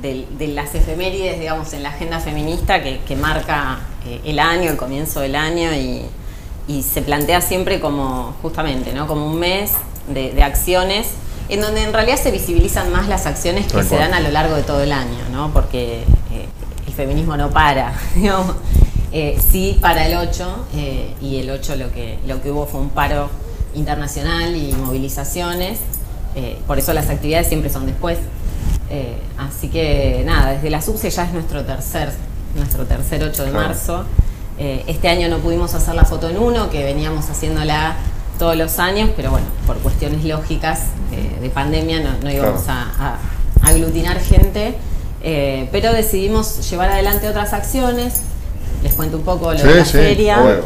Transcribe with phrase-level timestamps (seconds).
[0.00, 5.20] de, las efemérides, digamos, en la agenda feminista que, marca eh, el año, el comienzo
[5.20, 6.04] del año y,
[6.82, 9.06] se plantea siempre como, justamente, ¿no?
[9.06, 9.72] Como un mes
[10.06, 11.08] de, acciones
[11.48, 14.54] en donde en realidad se visibilizan más las acciones que se dan a lo largo
[14.54, 15.50] de todo el año, ¿no?
[15.50, 16.46] Porque eh,
[16.86, 18.54] el feminismo no para, digamos.
[19.10, 20.66] Eh, sí para el 8
[21.22, 23.30] y el 8 lo que, lo que hubo fue un paro
[23.74, 25.78] internacional y movilizaciones,
[26.66, 28.18] por eso las actividades siempre son después
[28.90, 32.10] eh, así que nada, desde la SUBSE ya es nuestro tercer,
[32.56, 34.04] nuestro tercer 8 de marzo.
[34.58, 37.96] Eh, este año no pudimos hacer la foto en uno, que veníamos haciéndola
[38.38, 43.18] todos los años, pero bueno, por cuestiones lógicas eh, de pandemia no, íbamos a,
[43.62, 44.74] aglutinar gente.
[45.20, 48.22] pero decidimos llevar adelante otras acciones.
[48.82, 50.60] Les cuento un poco lo de la feria.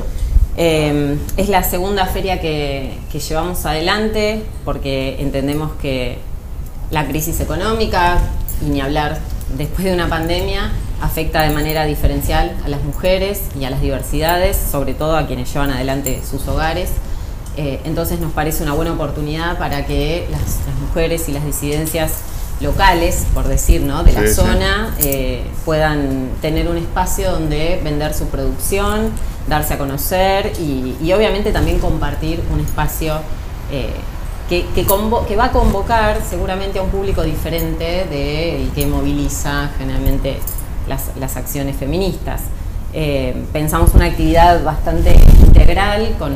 [0.56, 2.94] es la segunda feria que
[3.28, 6.18] llevamos adelante porque entendemos que
[6.92, 8.18] la crisis económica,
[8.64, 9.18] y ni hablar
[9.56, 14.56] después de una pandemia, afecta de manera diferencial a las mujeres y a las diversidades,
[14.56, 16.90] sobre todo a quienes llevan adelante sus hogares.
[17.56, 22.12] Eh, entonces nos parece una buena oportunidad para que las, mujeres y las disidencias
[22.60, 24.04] locales, por decir, ¿no?
[24.04, 29.10] de la zona, eh, puedan tener un espacio donde vender su producción,
[29.48, 33.16] darse a conocer y, obviamente también compartir un espacio
[33.70, 33.92] eh,
[34.74, 40.38] que, va a convocar seguramente a un público diferente de, y que moviliza generalmente
[40.86, 42.42] las, acciones feministas.
[42.92, 46.32] Eh, pensamos una actividad bastante integral con,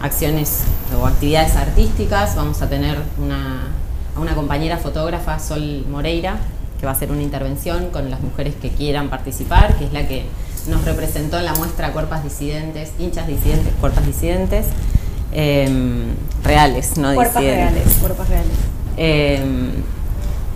[0.00, 0.64] acciones
[0.98, 2.36] o actividades artísticas.
[2.36, 3.68] Vamos a tener una,
[4.16, 6.38] a una compañera fotógrafa, Sol Moreira,
[6.78, 10.06] que va a hacer una intervención con las mujeres que quieran participar, que es la
[10.06, 10.24] que
[10.68, 14.66] nos representó en la muestra Cuerpas Disidentes, hinchas disidentes, cuerpas disidentes.
[15.34, 18.52] Em, reales, no cuerpos reales, cuerpos reales.
[18.96, 19.72] Em,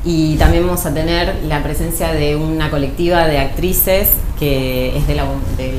[0.05, 5.17] y también vamos a tener la presencia de una colectiva de actrices que es de
[5.17, 5.25] la,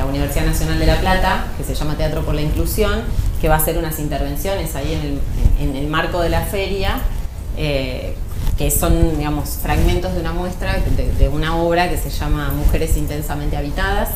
[0.06, 3.04] Universidad Nacional de La Plata, que se llama Teatro por la Inclusión,
[3.40, 5.20] que va a hacer unas intervenciones ahí
[5.60, 7.00] en el, marco de la feria,
[7.56, 8.16] eh,
[8.58, 12.98] que son, digamos, fragmentos de una muestra, de, de, una obra que se llama Mujeres
[12.98, 14.10] Intensamente Habitadas.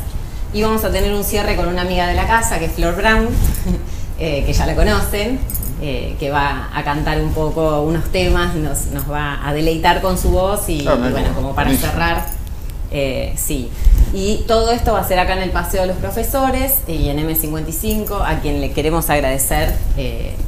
[0.54, 2.96] Y vamos a tener un cierre con una amiga de la casa, que es Flor
[2.98, 3.30] Brown,
[4.20, 5.40] Eh, que ya la conocen,
[5.82, 10.20] eh, que va a cantar un poco unos temas, nos, nos va a deleitar con
[10.20, 12.28] su voz y, ah, bueno, como para cerrar,
[12.92, 13.70] eh, sí.
[14.14, 17.28] Y todo esto va a ser acá en el Paseo de los Profesores y en
[17.28, 19.74] M55, a quien le queremos agradecer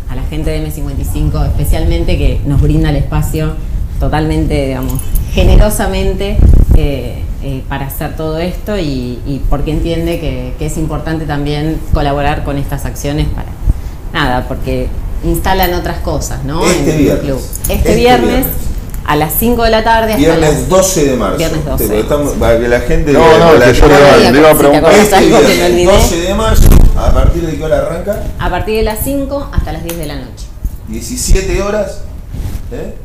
[0.09, 3.55] a la gente de M55 especialmente que nos brinda el espacio
[3.99, 5.01] totalmente, digamos,
[5.33, 6.37] generosamente
[7.67, 12.85] para hacer todo esto y, porque entiende que, que, es importante también colaborar con estas
[12.85, 13.54] acciones para,
[14.15, 14.87] nada, porque
[15.23, 16.65] instalan otras cosas, ¿no?
[16.65, 17.23] Este en viernes.
[17.25, 17.41] club.
[17.61, 18.45] Este, este viernes,
[19.05, 20.13] a las 5 de la tarde.
[20.13, 21.37] Hasta viernes 12 de marzo.
[21.37, 22.03] Viernes 12.
[22.39, 23.11] para que la gente.
[23.11, 23.87] No, no, que yo
[24.31, 24.93] le iba a preguntar.
[24.93, 28.23] Este viernes 12 de marzo, ¿a partir de qué hora arranca?
[28.39, 30.45] A partir de las 5 hasta las 10 de la noche.
[30.87, 32.01] 17 horas.
[32.71, 32.95] ¿eh?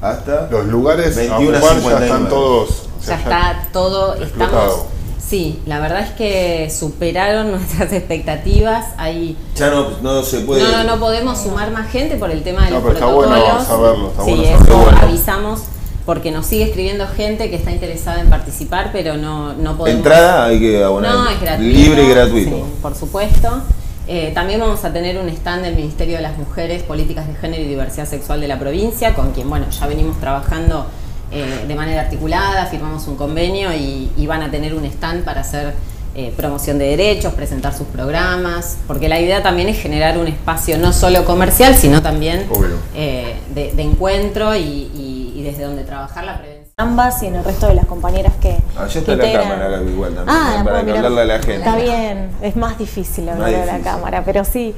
[0.00, 0.48] Hasta.
[0.50, 2.88] Los lugares 21 a ya están todos.
[3.04, 4.14] ya, está todo.
[4.14, 4.86] Estamos
[5.28, 8.86] Sí, la verdad es que superaron nuestras expectativas.
[8.96, 10.62] Hay, ya no, no se puede.
[10.62, 13.36] No, no, no podemos sumar más gente por el tema de los pero protocolos.
[13.36, 15.60] Está bueno saberlo, está sí, bueno eso avisamos
[16.06, 19.98] porque nos sigue escribiendo gente que está interesada en participar, pero no, no podemos.
[19.98, 21.12] Entrada hay que abonar.
[21.12, 21.78] No, es gratuito.
[21.78, 22.56] Libre y gratuito.
[22.56, 23.62] Sí, por supuesto.
[24.06, 27.62] Eh, también vamos a tener un stand del Ministerio de las Mujeres, Políticas de Género
[27.62, 30.86] y Diversidad Sexual de la provincia, con quien, bueno, ya venimos trabajando
[31.30, 35.72] eh, de manera articulada, firmamos un convenio y, van a tener un stand para hacer
[36.14, 40.76] eh, promoción de derechos, presentar sus programas, porque la idea también es generar un espacio
[40.76, 42.46] no solo comercial, sino también
[42.94, 46.74] eh, de, encuentro y, desde donde trabajar la prevención.
[46.76, 48.58] Ambas y en el resto de las compañeras que.
[48.76, 51.56] Allá está la cámara, igual también, ah, para hablarle a la gente.
[51.56, 54.74] Está bien, es más difícil hablar de la cámara, pero sí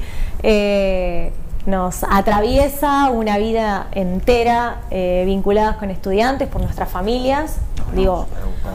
[1.65, 7.57] nos atraviesa una vida entera eh, vinculadas con estudiantes por nuestras familias.
[7.93, 8.25] Digo,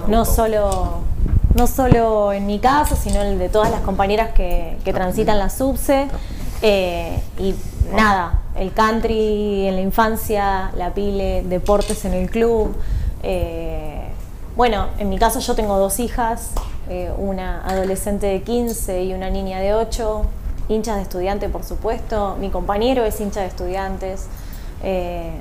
[0.07, 1.01] no solo,
[1.55, 6.09] no solo en mi caso, sino el de todas las compañeras que, transitan la subse.
[6.63, 7.55] Eh, y
[7.95, 12.77] nada, el country en la infancia, la pile, deportes en el club.
[13.23, 14.09] Eh,
[14.55, 16.51] bueno, en mi caso yo tengo dos hijas,
[17.19, 20.23] una adolescente de 15 y una niña de 8
[20.69, 22.37] hinchas de estudiantes, por supuesto.
[22.41, 24.27] Mi compañero es hincha de estudiantes.
[24.83, 25.41] Eh,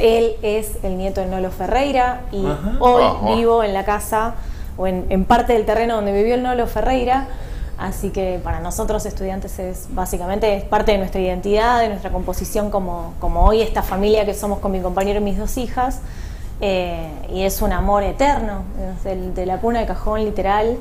[0.00, 2.44] él es el nieto de Nolo Ferreira y
[2.80, 4.34] hoy vivo en la casa
[4.76, 7.26] o en, parte del terreno donde vivió el Nolo Ferreira.
[7.76, 12.70] Así que para nosotros estudiantes es básicamente es parte de nuestra identidad, de nuestra composición
[12.70, 16.00] como, como hoy esta familia que somos con mi compañero y mis dos hijas.
[16.60, 18.62] eh, y es un amor eterno,
[19.04, 20.76] de, la cuna de cajón literal,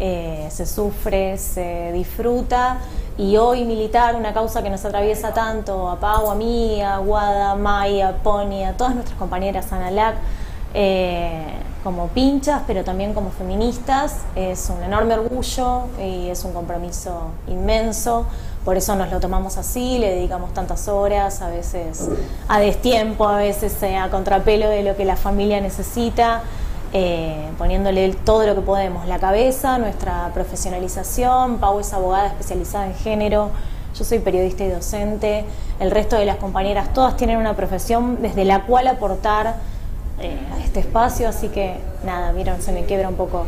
[0.00, 2.78] eh, se sufre, se disfruta
[3.18, 7.54] y hoy militar, una causa que nos atraviesa tanto a Pau, a mí, a Guada,
[7.56, 10.16] Maya, Pony, a todas nuestras compañeras Analac,
[10.74, 11.44] eh,
[11.84, 18.24] como pinchas, pero también como feministas, es un enorme orgullo y es un compromiso inmenso.
[18.64, 22.08] Por eso nos lo tomamos así, le dedicamos tantas horas, a veces
[22.48, 26.42] a destiempo, a veces a contrapelo de lo que la familia necesita.
[26.94, 32.94] Eh, poniéndole todo lo que podemos, la cabeza, nuestra profesionalización, Pau es abogada especializada en
[32.94, 33.50] género,
[33.96, 35.46] yo soy periodista y docente,
[35.80, 39.56] el resto de las compañeras todas tienen una profesión desde la cual aportar
[40.20, 43.46] eh, a este espacio, así que nada, vieron, se me quiebra un poco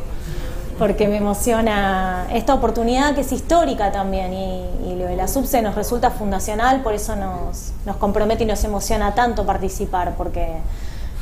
[0.79, 5.75] porque me emociona esta oportunidad que es histórica también y, lo de la SUBSE nos
[5.75, 10.49] resulta fundacional, por eso nos, nos compromete y nos emociona tanto participar, porque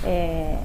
[0.04, 0.56] eh,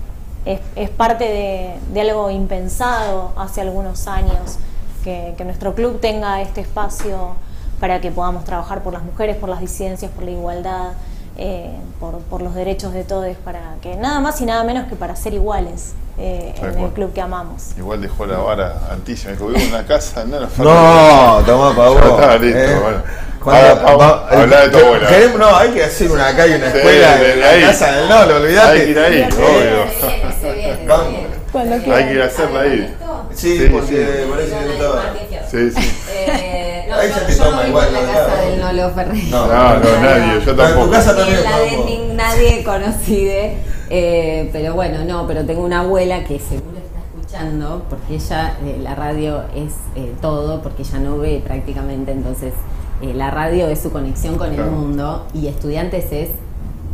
[0.75, 4.57] es, parte de, algo impensado hace algunos años,
[5.03, 7.35] que, nuestro club tenga este espacio
[7.79, 10.91] para que podamos trabajar por las mujeres, por las disidencias, por la igualdad,
[11.37, 15.15] eh, por, los derechos de todos, para que nada más y nada menos que para
[15.15, 15.93] ser iguales.
[16.19, 17.77] Eh, en el club que amamos.
[17.77, 21.89] Igual dejó la vara altísima, dijo, vivo en una casa, no nos No, toma pa'
[21.89, 22.01] vos.
[22.03, 23.03] Está listo, eh, bueno.
[23.45, 25.07] Habla de tu abuela.
[25.07, 28.35] Queremos, no, hay que hacer una calle, una escuela en la casa del no, lo
[28.37, 28.71] olvidaste.
[28.71, 30.87] Hay que ir ahí, obvio.
[30.87, 31.93] Vamos.
[31.93, 32.95] Hay que ir a hacerla ahí.
[33.33, 35.13] Sí, porque parece que no estaba.
[35.51, 35.97] Sí, sí.
[36.09, 37.93] Eh, no, Ahí se te toma igual.
[37.93, 39.23] la casa del Nolo Ferrer.
[39.25, 40.79] No, no, no, nadie, yo tampoco.
[40.79, 41.43] En tu casa también.
[41.43, 43.57] La de nadie conocide.
[43.89, 48.79] Eh, pero bueno, no, pero tengo una abuela que seguro está escuchando, porque ella, eh,
[48.81, 52.53] la radio es eh, todo, porque ella no ve prácticamente, entonces
[53.01, 56.29] eh, la radio es su conexión con el mundo y estudiantes es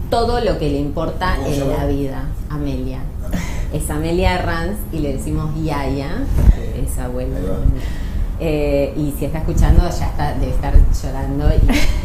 [0.10, 2.24] todo lo que le importa en la vida.
[2.50, 3.00] Amelia.
[3.74, 6.18] Es Amelia Ranz y le decimos Yaya,
[6.80, 7.40] es abuela.
[8.40, 11.46] y si está escuchando ya está, debe estar llorando.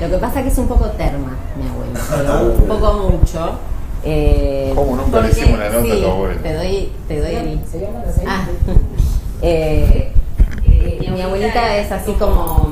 [0.00, 3.58] lo que pasa es que es un poco terma, mi abuela, pero un poco mucho.
[4.04, 6.42] Eh, ¿Cómo nunca le hicimos la nota sí, a tu abuela?
[6.42, 7.60] Te doy, te doy el.
[8.26, 8.46] Ah,
[9.42, 10.12] eh,
[10.64, 12.70] eh, mi abuelita es así como.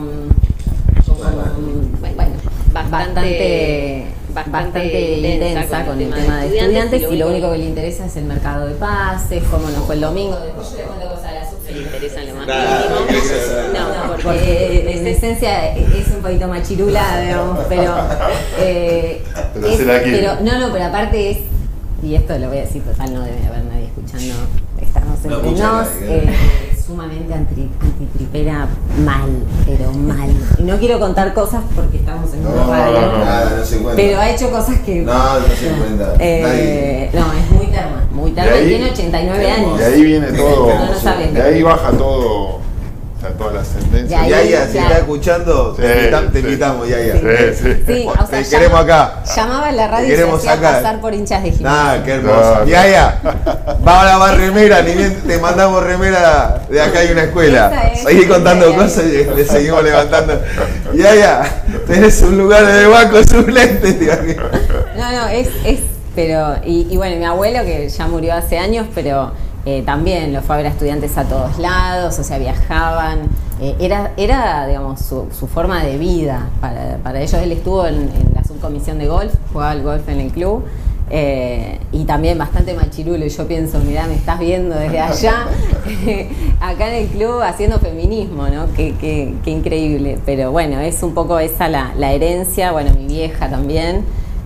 [2.00, 2.36] bueno,
[2.72, 4.06] bastante
[4.36, 8.24] bastante intensa con el tema de estudiantes y lo único que le interesa es el
[8.24, 10.38] mercado de pases, cómo nos fue el domingo.
[10.38, 11.45] Después yo le cuento cosas a la sub, se
[11.76, 13.72] le interesan lo más mínimo.
[13.72, 17.94] No, porque en esencia es un poquito machirula, digamos, pero.
[18.58, 19.22] Eh,
[19.54, 21.38] pero, no, no, pero aparte es.
[22.02, 24.34] Y esto lo voy a decir, total, no debe haber nadie escuchando.
[24.80, 25.88] Estamos entre nos
[26.86, 28.68] sumamente antitripera
[29.04, 29.30] mal,
[29.66, 30.30] pero mal.
[30.58, 33.00] Y no quiero contar cosas porque estamos en una radio.
[33.82, 35.00] No, pero ha hecho cosas que.
[35.00, 36.14] No, no se cuenta.
[36.20, 39.78] Eh, no, es muy terma, muy terma y tiene 89 años.
[39.78, 40.72] De ahí viene todo.
[41.32, 42.66] de ahí baja todo
[43.34, 44.28] todas las sentencias.
[44.28, 47.14] Ya, ya, si está escuchando, te, invitamos, ya, ya.
[47.14, 48.06] Sí, sí.
[48.30, 49.22] te queremos acá.
[49.34, 51.80] Llamaba en la radio y se hacía pasar por hinchas de gimnasio.
[51.80, 52.64] Ah, qué hermoso.
[52.66, 53.20] Ya, ya.
[53.80, 57.92] Vamos a lavar remera, ni bien te mandamos remera de acá hay una escuela.
[58.02, 60.40] Seguí contando cosas y le seguimos levantando.
[60.94, 61.62] Ya, ya.
[61.86, 63.96] Tenés un lugar de banco suplente.
[64.96, 65.80] No, no, es, es
[66.16, 69.32] pero, y, bueno, mi abuelo que ya murió hace años, pero
[69.66, 73.28] eh, también lo fue a ver a estudiantes a todos lados, o sea, viajaban.
[73.60, 77.34] Eh, era, era, digamos, su, forma de vida para, para, ellos.
[77.34, 80.64] Él estuvo en, la subcomisión de golf, jugaba al golf en el club.
[81.08, 83.26] Eh, y también bastante machirulo.
[83.26, 85.46] Y yo pienso, mira, me estás viendo desde allá,
[86.60, 88.72] acá en el club haciendo feminismo, ¿no?
[88.74, 90.18] Qué, qué, increíble.
[90.24, 94.02] Pero bueno, es un poco esa la herencia, bueno, mi vieja también.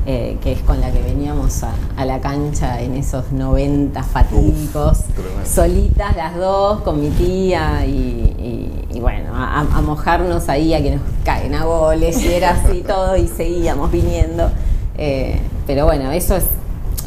[0.06, 5.00] Eh, que es con la que veníamos a, la cancha en esos 90 fatídicos,
[5.44, 11.54] solitas las dos, con mi tía, y, bueno, a, mojarnos ahí a que nos caen
[11.54, 14.50] a goles, y era así todo, y seguíamos viniendo.
[14.96, 16.46] Eh, pero bueno, eso es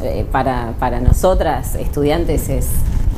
[0.04, 2.68] eh, para, para nosotras, estudiantes, es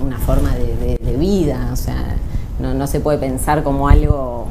[0.01, 2.15] una forma de, vida, o sea,
[2.59, 4.47] no, se puede pensar como algo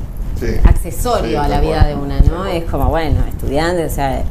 [0.64, 2.44] accesorio a la vida de una, ¿no?
[2.44, 4.24] Es como, bueno, estudiantes, o sea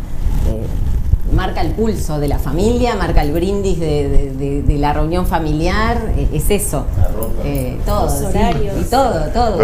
[1.34, 6.50] marca el pulso de la familia, marca el brindis de, la reunión familiar, eh, es
[6.50, 6.86] eso.
[7.44, 8.76] Eh, todo, horarios.
[8.82, 9.58] y todo, todo.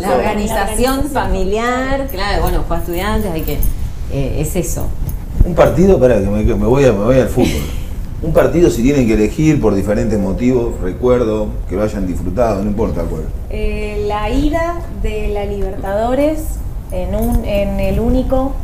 [0.00, 3.58] La organización familiar, claro, bueno, fue estudiantes, hay que.
[4.12, 4.86] es eso.
[5.44, 7.62] Un partido, para que me, voy a, me voy al fútbol.
[8.20, 12.68] Un partido si tienen que elegir por diferentes motivos, recuerdo, que lo hayan disfrutado, no
[12.68, 13.22] importa cuál.
[14.08, 16.40] la ida de la Libertadores
[16.90, 18.54] en, un, en el único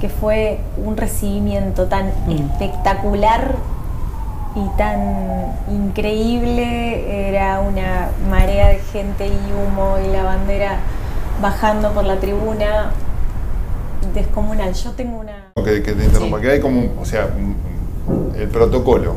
[0.00, 2.30] que fue un recibimiento tan mm.
[2.30, 3.54] espectacular
[4.54, 10.78] y tan increíble, era una marea de gente y humo y la bandera
[11.42, 12.90] bajando por la tribuna
[14.14, 14.72] descomunal.
[14.72, 15.52] Yo tengo una...
[15.62, 17.28] Que, que te interrumpa, que hay como, o sea,
[18.38, 19.16] el protocolo.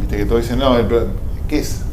[0.00, 0.74] Viste que todos dicen, no,
[1.48, 1.91] ¿qué es el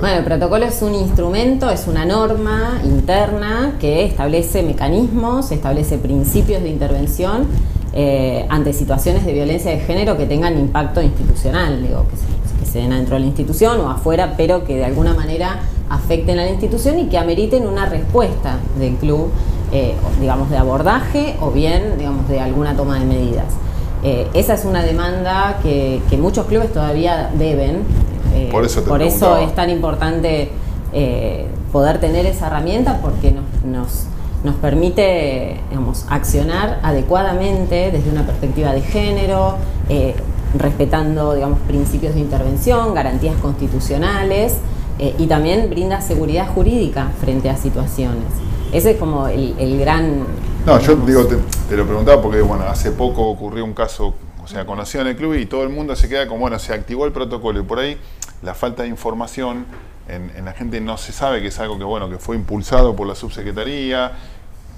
[0.00, 6.62] Bueno, el protocolo es un instrumento, es una norma interna que establece mecanismos, establece principios
[6.62, 7.46] de intervención
[7.92, 12.90] eh, ante situaciones de violencia de género que tengan impacto institucional, digo, que se, den
[12.90, 16.98] dentro de la institución o afuera, pero que de alguna manera afecten a la institución
[16.98, 19.30] y que ameriten una respuesta del club,
[19.72, 23.46] eh, digamos, de abordaje o bien, digamos, de alguna toma de medidas.
[24.02, 27.84] Eh, esa es una demanda que, muchos clubes todavía deben.
[28.50, 30.50] Por eso, por eso es tan importante
[31.72, 34.06] poder tener esa herramienta porque nos, nos
[34.44, 39.56] nos permite digamos, accionar adecuadamente desde una perspectiva de género,
[39.88, 40.14] eh,
[40.56, 44.58] respetando digamos, principios de intervención, garantías constitucionales
[44.98, 48.24] eh, y también brinda seguridad jurídica frente a situaciones.
[48.70, 50.24] Ese es como el, gran...
[50.66, 54.66] No, yo digo, te, lo preguntaba porque bueno, hace poco ocurrió un caso, o sea,
[54.66, 57.12] conocido en el club y todo el mundo se queda como, bueno, se activó el
[57.12, 57.96] protocolo y por ahí
[58.44, 59.66] la falta de información
[60.08, 62.94] en, en, la gente no se sabe que es algo que bueno que fue impulsado
[62.94, 64.12] por la subsecretaría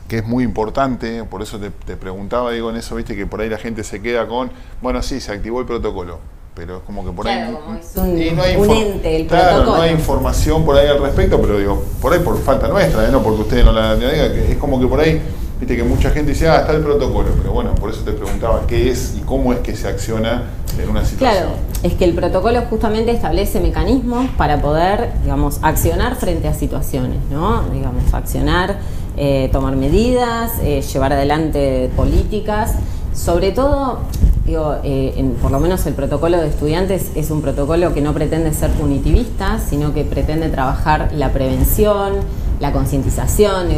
[0.08, 3.48] que es muy importante, por eso te, preguntaba, digo, en eso, viste, que por ahí
[3.48, 6.18] la gente se queda con, bueno, sí, se activó el protocolo,
[6.54, 7.52] pero es como que por ahí...
[7.52, 11.00] Como es un, y no hay ente, el claro, no hay información por ahí al
[11.00, 13.08] respecto, pero digo, por ahí por falta nuestra, ¿eh?
[13.10, 15.20] no porque ustedes no la digan, es como que por ahí,
[15.58, 18.66] viste, que mucha gente dice, ah, está el protocolo, pero bueno, por eso te preguntaba
[18.66, 20.44] qué es y cómo es que se acciona
[20.80, 21.30] en una situación.
[21.30, 21.50] Claro,
[21.82, 27.62] es que el protocolo justamente establece mecanismos para poder, digamos, accionar frente a situaciones, ¿no?
[27.72, 28.76] Digamos, accionar
[29.18, 32.74] eh, tomar medidas, eh, llevar adelante políticas.
[33.14, 34.00] Sobre todo,
[34.44, 38.52] digo, eh, por lo menos el protocolo de estudiantes es un protocolo que no pretende
[38.52, 42.12] ser punitivista, sino que pretende trabajar la prevención,
[42.60, 43.68] la concientización,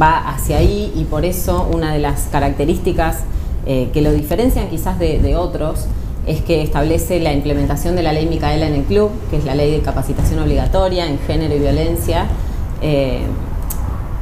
[0.00, 3.20] va hacia ahí y por eso una de las características
[3.64, 5.86] que lo diferencian quizás de, otros
[6.26, 9.54] es que establece la implementación de la ley Micaela en el club, que es la
[9.54, 12.26] ley de capacitación obligatoria en género y violencia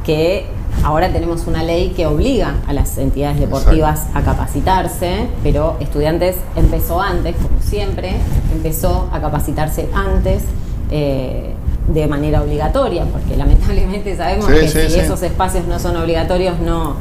[0.03, 0.45] que
[0.83, 7.01] ahora tenemos una ley que obliga a las entidades deportivas a capacitarse, pero estudiantes empezó
[7.01, 8.15] antes, como siempre,
[8.53, 10.43] empezó a capacitarse antes.
[10.89, 11.53] Eh,
[11.87, 16.95] de manera obligatoria, porque lamentablemente sabemos que si esos espacios no son obligatorios no,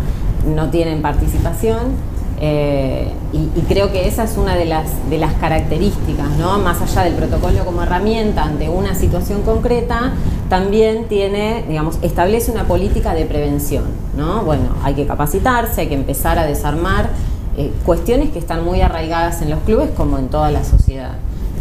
[0.46, 2.10] no tienen participación.
[2.42, 6.58] Eh, y, creo que esa es una de las, de las características, ¿no?
[6.58, 10.14] más allá del protocolo como herramienta ante una situación concreta,
[10.48, 13.84] también tiene, digamos, establece una política de prevención.
[14.16, 14.42] ¿no?
[14.42, 17.10] Bueno, hay que capacitarse, hay que empezar a desarmar
[17.58, 21.12] eh, cuestiones que están muy arraigadas en los clubes como en toda la sociedad.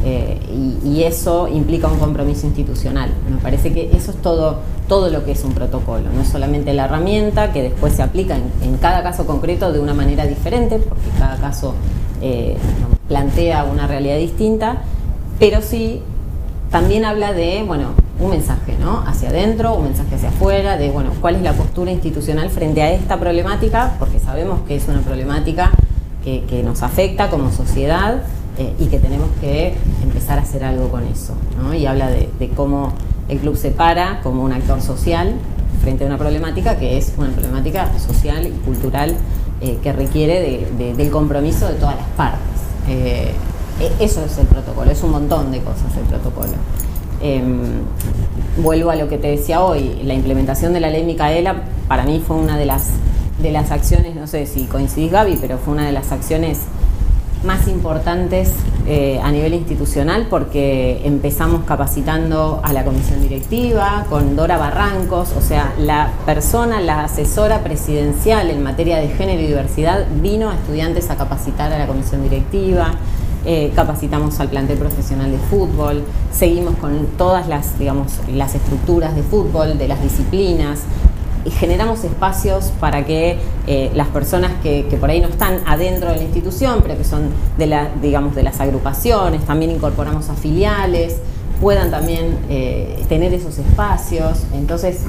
[0.06, 0.40] Eh,
[0.84, 3.10] y, eso implica un compromiso institucional.
[3.30, 6.74] Me parece que eso es todo, todo lo que es un protocolo, no es solamente
[6.74, 11.10] la herramienta que después se aplica en, cada caso concreto de una manera diferente, porque
[11.18, 11.74] cada caso
[12.22, 12.58] eh,
[13.08, 14.84] plantea una realidad distinta,
[15.40, 16.02] pero sí
[16.70, 17.90] también habla de, bueno,
[18.20, 19.04] un mensaje, ¿no?
[19.08, 22.92] Hacia adentro, un mensaje hacia afuera, de, bueno, cuál es la postura institucional frente a
[22.92, 25.72] esta problemática, porque sabemos que es una problemática
[26.24, 28.22] que, que nos afecta como sociedad
[28.60, 29.74] eh, y que tenemos que
[30.04, 31.34] empezar a hacer algo con eso.
[31.58, 31.74] ¿no?
[31.74, 32.92] Y habla de, cómo
[33.30, 35.34] el club se para como un actor social
[35.82, 39.16] frente a una problemática que es una problemática social y cultural
[39.62, 42.42] eh, que requiere del compromiso de todas las partes.
[42.90, 43.32] Eh,
[43.80, 46.52] e, eso es el protocolo, es un montón de cosas el protocolo.
[47.22, 47.62] Em,
[48.62, 52.22] vuelvo a lo que te decía hoy, la implementación de la ley Micaela para mí
[52.28, 52.90] fue una de las,
[53.42, 56.60] de las acciones, no sé si coincidís Gaby, pero fue una de las acciones
[57.44, 58.54] más importantes
[58.88, 65.42] eh, a nivel institucional porque empezamos capacitando a la comisión directiva con Dora Barrancos, o
[65.42, 71.10] sea, la persona, la asesora presidencial en materia de género y diversidad vino a estudiantes
[71.10, 72.92] a capacitar a la comisión directiva.
[73.46, 79.24] Eh, capacitamos al plantel profesional de fútbol, seguimos con todas las, digamos, las estructuras de
[79.24, 80.82] fútbol, de las disciplinas,
[81.46, 86.18] y generamos espacios para que eh, las personas que, por ahí no están adentro de
[86.18, 91.18] la institución, pero que son de, la, digamos, de las agrupaciones, también incorporamos a filiales,
[91.62, 94.44] puedan también eh, tener esos espacios.
[94.54, 95.04] Entonces,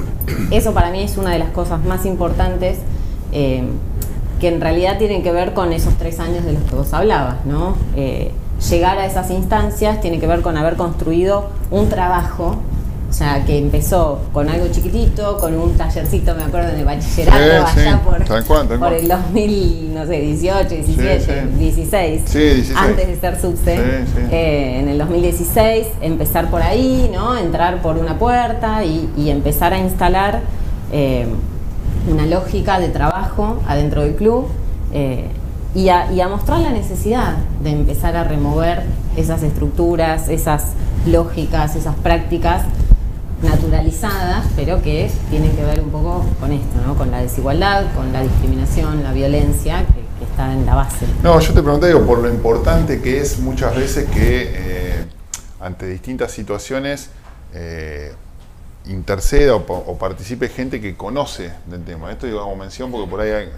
[0.51, 2.77] eso para mí es una de las cosas más importantes
[3.31, 3.63] eh,
[4.39, 7.45] que en realidad tienen que ver con esos tres años de los que vos hablabas,
[7.45, 7.75] ¿no?
[8.69, 12.57] llegar a esas instancias tiene que ver con haber construido un trabajo
[13.11, 18.01] O sea, que empezó con algo chiquitito, con un tallercito, me acuerdo, de bachillerato, allá
[18.01, 23.75] por, por el 2000, no sé, 18, 17, 16, antes de ser subse,
[24.31, 27.37] eh, en el 2016, empezar por ahí, ¿no?
[27.37, 30.39] Entrar por una puerta y, empezar a instalar
[30.93, 31.25] eh,
[32.09, 34.47] una lógica de trabajo adentro del club.
[34.93, 35.27] Eh,
[35.75, 38.83] y a, mostrar la necesidad de empezar a remover
[39.17, 40.67] esas estructuras, esas
[41.05, 42.63] lógicas, esas prácticas
[43.41, 46.95] naturalizadas, pero que tienen que ver un poco con esto, ¿no?
[46.95, 51.07] con la desigualdad, con la discriminación, la violencia que, está en la base.
[51.23, 55.05] No, yo te pregunté digo, por lo importante que es muchas veces que eh,
[55.59, 57.09] ante distintas situaciones
[57.53, 58.13] eh,
[58.85, 62.11] interceda o, participe gente que conoce del tema.
[62.11, 63.49] Esto digo, hago mención porque por ahí hay,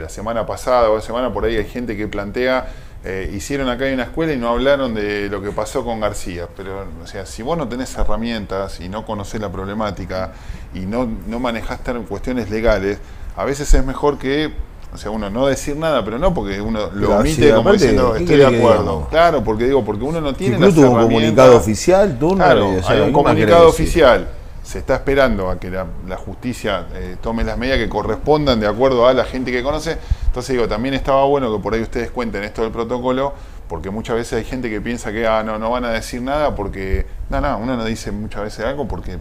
[0.00, 2.68] la semana pasada o la semana por ahí hay gente que plantea,
[3.04, 6.48] eh, hicieron acá en una escuela y no hablaron de lo que pasó con García.
[6.56, 10.32] Pero, o sea, si vos no tenés herramientas y no conocés la problemática
[10.74, 12.98] y no, no manejás cuestiones legales,
[13.36, 14.52] a veces es mejor que
[14.92, 18.36] o sea, uno no decir nada, pero no porque uno lo omite como diciendo estoy
[18.36, 19.06] de acuerdo.
[19.10, 21.02] Claro, porque digo, porque uno no tiene las herramientas.
[21.02, 24.28] un comunicado oficial, tú claro, hay un comunicado oficial
[24.68, 25.86] se está esperando a que la,
[26.18, 29.96] justicia eh, tome las medidas que correspondan de acuerdo a la gente que conoce.
[30.26, 33.32] Entonces digo, también estaba bueno que por ahí ustedes cuenten esto del protocolo,
[33.66, 36.54] porque muchas veces hay gente que piensa que ah, no, no van a decir nada
[36.54, 39.16] porque, no, no, uno no dice muchas veces algo porque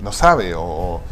[0.00, 1.02] no sabe o,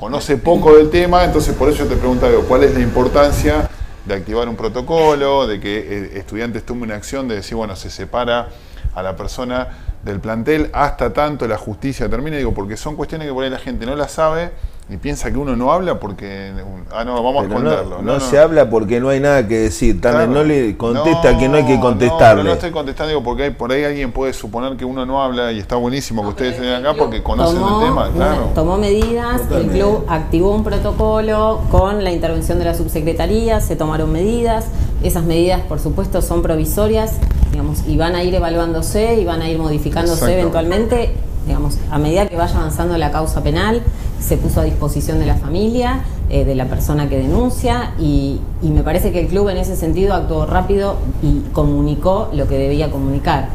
[0.00, 3.70] conoce poco del tema, entonces por eso yo te preguntaba, ¿cuál es la importancia
[4.06, 7.90] de activar un protocolo, de que eh, estudiantes tomen una acción de decir, bueno, se
[7.90, 8.48] separa
[8.92, 9.68] a la persona
[10.04, 13.58] del plantel hasta tanto la justicia termine, digo, porque son cuestiones que por ahí la
[13.58, 14.50] gente no la sabe
[14.90, 16.50] y piensa que uno no habla porque,
[16.92, 18.00] ah, no, vamos a contarlo.
[18.00, 21.58] No, se habla porque no hay nada que decir, también no le contesta que no
[21.58, 22.42] hay que contestarle.
[22.42, 25.52] No, no estoy contestando, digo, porque por ahí alguien puede suponer que uno no habla
[25.52, 28.52] y está buenísimo que ustedes estén acá porque conocen el tema, claro.
[28.54, 34.10] Tomó medidas, el club activó un protocolo con la intervención de la subsecretaría, se tomaron
[34.10, 34.68] medidas,
[35.02, 37.18] esas medidas por supuesto son provisorias,
[37.50, 41.12] digamos, y van a ir evaluándose y van a ir modificándose eventualmente,
[41.46, 43.82] digamos, a medida que vaya avanzando la causa penal
[44.20, 48.82] se puso a disposición de la familia, eh, de la persona que denuncia y, me
[48.82, 53.48] parece que el club en ese sentido actuó rápido y comunicó lo que debía comunicar.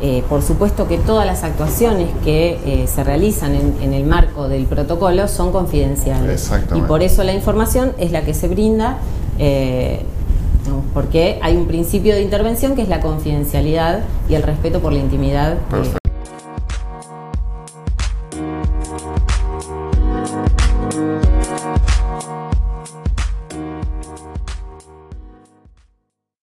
[0.00, 4.66] Eh, por supuesto que todas las actuaciones que eh, se realizan en, el marco del
[4.66, 6.50] protocolo son confidenciales.
[6.74, 8.98] Y por eso la información es la que se brinda
[10.92, 15.00] porque hay un principio de intervención que es la confidencialidad y el respeto por la
[15.00, 15.58] intimidad